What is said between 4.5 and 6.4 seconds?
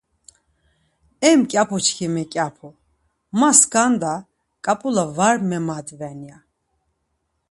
ǩap̌ula var memadven ya.